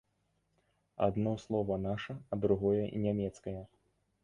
[1.07, 3.57] Адно слова наша, а другое нямецкае.